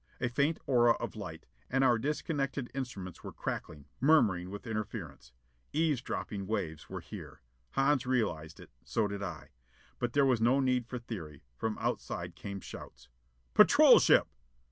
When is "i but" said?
9.21-10.13